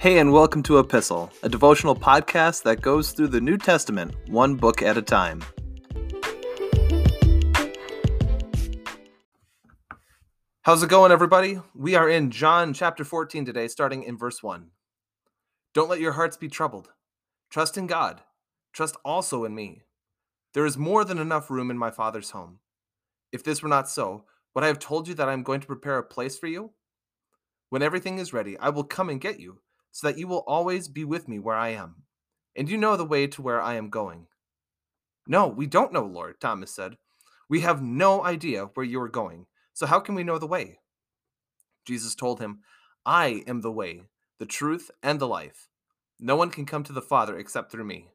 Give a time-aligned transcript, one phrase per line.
[0.00, 4.54] Hey, and welcome to Epistle, a devotional podcast that goes through the New Testament one
[4.54, 5.42] book at a time.
[10.62, 11.60] How's it going, everybody?
[11.74, 14.70] We are in John chapter 14 today, starting in verse 1.
[15.74, 16.88] Don't let your hearts be troubled.
[17.50, 18.22] Trust in God.
[18.72, 19.82] Trust also in me.
[20.54, 22.60] There is more than enough room in my Father's home.
[23.32, 25.66] If this were not so, would I have told you that I am going to
[25.66, 26.70] prepare a place for you?
[27.68, 29.58] When everything is ready, I will come and get you
[29.92, 32.02] so that you will always be with me where I am.
[32.56, 34.26] And you know the way to where I am going.
[35.26, 36.96] No, we don't know, Lord, Thomas said.
[37.48, 40.78] We have no idea where you are going, so how can we know the way?
[41.84, 42.60] Jesus told him,
[43.04, 44.02] I am the way,
[44.38, 45.68] the truth, and the life.
[46.18, 48.08] No one can come to the Father except through me.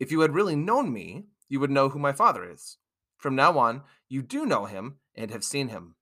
[0.00, 2.78] If you had really known me, you would know who my Father is.
[3.16, 5.96] From now on, you do know him and have seen him.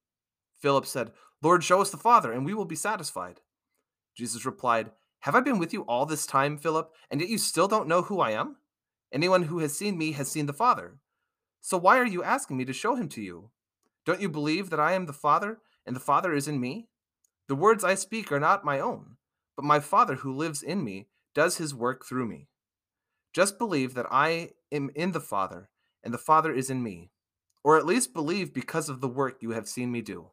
[0.60, 3.40] Philip said, Lord, show us the Father, and we will be satisfied.
[4.16, 7.68] Jesus replied, Have I been with you all this time, Philip, and yet you still
[7.68, 8.56] don't know who I am?
[9.12, 10.98] Anyone who has seen me has seen the Father.
[11.60, 13.50] So why are you asking me to show him to you?
[14.04, 16.88] Don't you believe that I am the Father, and the Father is in me?
[17.48, 19.16] The words I speak are not my own,
[19.56, 22.48] but my Father who lives in me does his work through me.
[23.32, 25.68] Just believe that I am in the Father,
[26.02, 27.10] and the Father is in me,
[27.62, 30.30] or at least believe because of the work you have seen me do.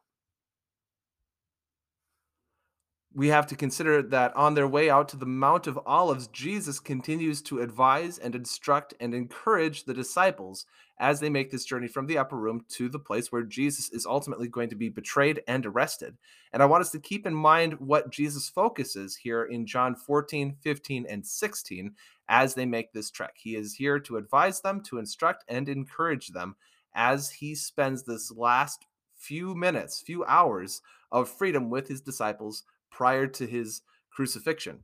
[3.14, 6.80] We have to consider that on their way out to the Mount of Olives, Jesus
[6.80, 10.66] continues to advise and instruct and encourage the disciples
[10.98, 14.04] as they make this journey from the upper room to the place where Jesus is
[14.04, 16.16] ultimately going to be betrayed and arrested.
[16.52, 20.56] And I want us to keep in mind what Jesus focuses here in John 14,
[20.60, 21.94] 15, and 16
[22.28, 23.34] as they make this trek.
[23.36, 26.56] He is here to advise them, to instruct, and encourage them
[26.96, 33.26] as he spends this last few minutes, few hours of freedom with his disciples prior
[33.26, 34.80] to his crucifixion.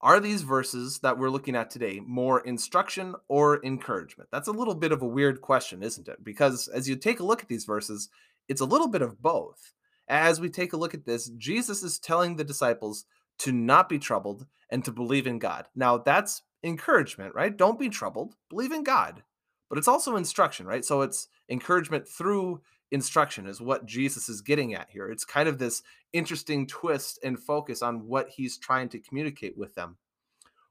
[0.00, 4.30] Are these verses that we're looking at today more instruction or encouragement?
[4.32, 6.24] That's a little bit of a weird question, isn't it?
[6.24, 8.08] Because as you take a look at these verses,
[8.48, 9.74] it's a little bit of both.
[10.08, 13.04] As we take a look at this, Jesus is telling the disciples
[13.38, 15.68] to not be troubled and to believe in God.
[15.76, 17.56] Now, that's encouragement, right?
[17.56, 19.22] Don't be troubled, believe in God.
[19.68, 20.84] But it's also instruction, right?
[20.84, 22.60] So it's encouragement through
[22.92, 25.10] instruction is what Jesus is getting at here.
[25.10, 25.82] It's kind of this
[26.12, 29.96] interesting twist and focus on what he's trying to communicate with them.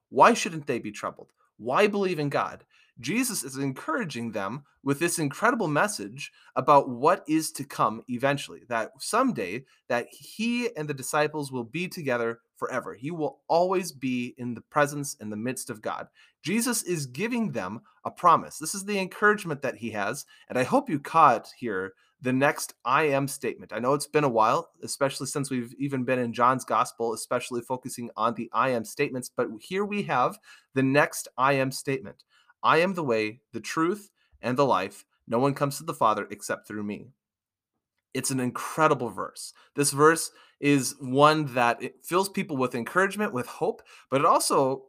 [0.09, 1.31] Why shouldn't they be troubled?
[1.57, 2.63] Why believe in God?
[2.99, 8.91] Jesus is encouraging them with this incredible message about what is to come eventually that
[8.99, 12.93] someday that he and the disciples will be together forever.
[12.93, 16.07] He will always be in the presence in the midst of God.
[16.43, 18.57] Jesus is giving them a promise.
[18.57, 22.73] This is the encouragement that he has, and I hope you caught here the next
[22.85, 23.73] I am statement.
[23.73, 27.61] I know it's been a while, especially since we've even been in John's gospel, especially
[27.61, 30.37] focusing on the I am statements, but here we have
[30.75, 32.23] the next I am statement.
[32.63, 34.11] I am the way, the truth,
[34.41, 35.03] and the life.
[35.27, 37.07] No one comes to the Father except through me.
[38.13, 39.53] It's an incredible verse.
[39.75, 44.83] This verse is one that it fills people with encouragement, with hope, but it also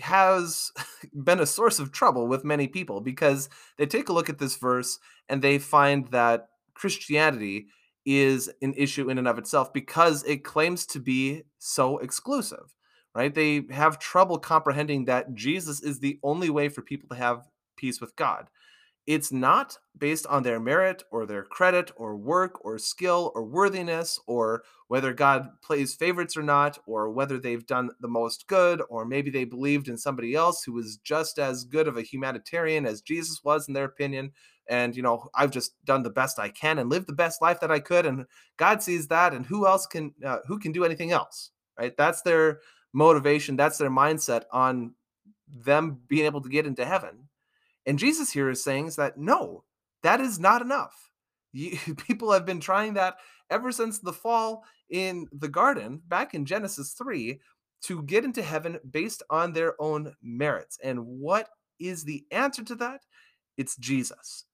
[0.00, 0.70] has
[1.24, 4.56] been a source of trouble with many people because they take a look at this
[4.56, 7.66] verse and they find that Christianity
[8.06, 12.74] is an issue in and of itself because it claims to be so exclusive,
[13.14, 13.34] right?
[13.34, 18.00] They have trouble comprehending that Jesus is the only way for people to have peace
[18.00, 18.46] with God.
[19.08, 24.20] It's not based on their merit or their credit or work or skill or worthiness
[24.26, 29.06] or whether God plays favorites or not or whether they've done the most good or
[29.06, 33.00] maybe they believed in somebody else who was just as good of a humanitarian as
[33.00, 34.30] Jesus was in their opinion.
[34.68, 37.60] And you know I've just done the best I can and lived the best life
[37.60, 38.26] that I could and
[38.58, 41.96] God sees that and who else can uh, who can do anything else right?
[41.96, 42.60] That's their
[42.92, 44.92] motivation that's their mindset on
[45.48, 47.28] them being able to get into heaven
[47.88, 49.64] and Jesus here is saying is that no,
[50.02, 51.10] that is not enough.
[51.52, 53.16] You, people have been trying that
[53.50, 57.40] ever since the fall in the garden, back in Genesis 3,
[57.84, 60.78] to get into heaven based on their own merits.
[60.84, 61.48] And what
[61.80, 63.00] is the answer to that?
[63.56, 64.44] It's Jesus.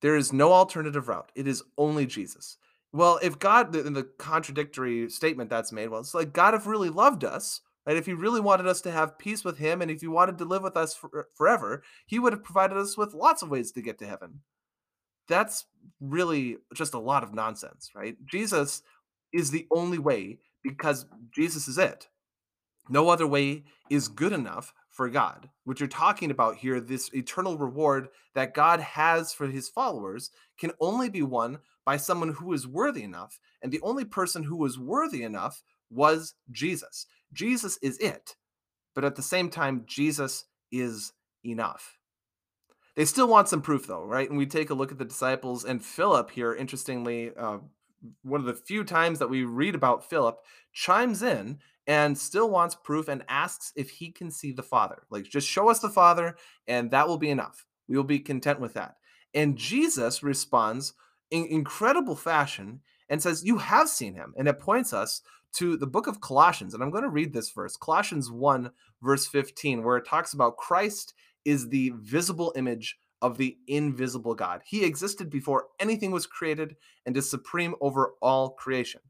[0.00, 1.32] There is no alternative route.
[1.34, 2.58] It is only Jesus.
[2.92, 6.90] Well, if God, in the contradictory statement that's made, well, it's like God, if really
[6.90, 7.96] loved us, Right?
[7.96, 10.44] If he really wanted us to have peace with him and if he wanted to
[10.44, 13.82] live with us for, forever, he would have provided us with lots of ways to
[13.82, 14.40] get to heaven.
[15.28, 15.66] That's
[16.00, 18.16] really just a lot of nonsense, right?
[18.26, 18.82] Jesus
[19.32, 22.08] is the only way because Jesus is it.
[22.88, 25.48] No other way is good enough for God.
[25.64, 30.72] What you're talking about here, this eternal reward that God has for his followers, can
[30.80, 33.38] only be won by someone who is worthy enough.
[33.62, 37.06] And the only person who was worthy enough was Jesus.
[37.34, 38.36] Jesus is it,
[38.94, 41.12] but at the same time, Jesus is
[41.44, 41.98] enough.
[42.96, 44.28] They still want some proof, though, right?
[44.28, 47.58] And we take a look at the disciples and Philip here, interestingly, uh,
[48.22, 50.38] one of the few times that we read about Philip,
[50.72, 55.02] chimes in and still wants proof and asks if he can see the Father.
[55.10, 56.36] Like, just show us the Father,
[56.66, 57.66] and that will be enough.
[57.88, 58.96] We will be content with that.
[59.34, 60.94] And Jesus responds
[61.30, 64.34] in incredible fashion and says, You have seen him.
[64.36, 65.22] And it points us
[65.54, 66.74] to the book of Colossians.
[66.74, 68.70] And I'm going to read this verse Colossians 1,
[69.02, 71.14] verse 15, where it talks about Christ
[71.44, 74.60] is the visible image of the invisible God.
[74.66, 79.00] He existed before anything was created and is supreme over all creation.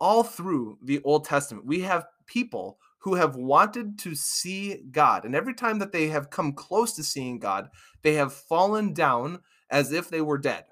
[0.00, 5.24] All through the Old Testament, we have people who have wanted to see God.
[5.24, 7.68] And every time that they have come close to seeing God,
[8.02, 9.40] they have fallen down
[9.70, 10.64] as if they were dead.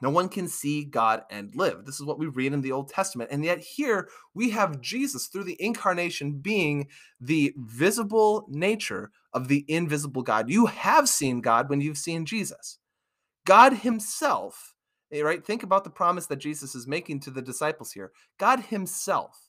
[0.00, 1.84] No one can see God and live.
[1.84, 3.30] This is what we read in the Old Testament.
[3.32, 6.88] And yet, here we have Jesus through the incarnation being
[7.20, 10.48] the visible nature of the invisible God.
[10.50, 12.78] You have seen God when you've seen Jesus.
[13.44, 14.74] God Himself,
[15.12, 15.44] eh, right?
[15.44, 18.12] Think about the promise that Jesus is making to the disciples here.
[18.38, 19.48] God Himself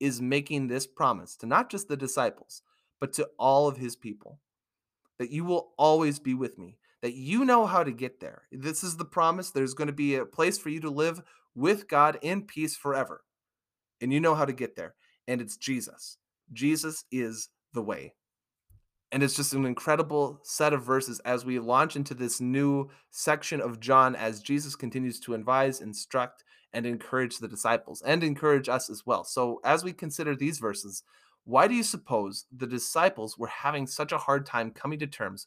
[0.00, 2.62] is making this promise to not just the disciples,
[3.00, 4.40] but to all of His people
[5.18, 8.42] that you will always be with me that you know how to get there.
[8.50, 9.50] This is the promise.
[9.50, 11.22] There's going to be a place for you to live
[11.54, 13.22] with God in peace forever.
[14.00, 14.94] And you know how to get there.
[15.26, 16.18] And it's Jesus.
[16.52, 18.14] Jesus is the way.
[19.10, 23.60] And it's just an incredible set of verses as we launch into this new section
[23.60, 28.90] of John as Jesus continues to advise, instruct, and encourage the disciples and encourage us
[28.90, 29.24] as well.
[29.24, 31.02] So, as we consider these verses,
[31.44, 35.46] why do you suppose the disciples were having such a hard time coming to terms